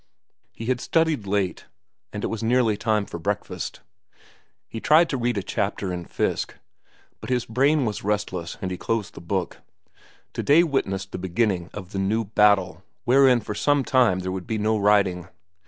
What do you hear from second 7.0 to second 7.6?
but his